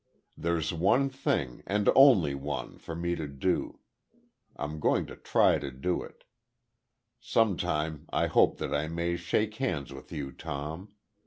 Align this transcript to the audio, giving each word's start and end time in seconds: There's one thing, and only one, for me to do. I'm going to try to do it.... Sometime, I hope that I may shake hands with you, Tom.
There's 0.35 0.73
one 0.73 1.09
thing, 1.09 1.61
and 1.67 1.87
only 1.95 2.33
one, 2.33 2.79
for 2.79 2.95
me 2.95 3.13
to 3.15 3.27
do. 3.27 3.81
I'm 4.55 4.79
going 4.79 5.05
to 5.05 5.15
try 5.15 5.59
to 5.59 5.69
do 5.69 6.01
it.... 6.01 6.23
Sometime, 7.19 8.07
I 8.09 8.25
hope 8.25 8.57
that 8.57 8.73
I 8.73 8.87
may 8.87 9.15
shake 9.15 9.57
hands 9.57 9.93
with 9.93 10.11
you, 10.11 10.31
Tom. 10.31 10.91